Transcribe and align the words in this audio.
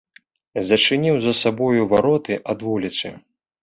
Зачыніў 0.69 1.21
за 1.27 1.33
сабою 1.43 1.87
вароты 1.95 2.43
ад 2.53 2.59
вуліцы. 2.73 3.19